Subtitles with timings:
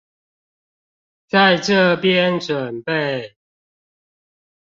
[1.27, 3.35] 在這邊準備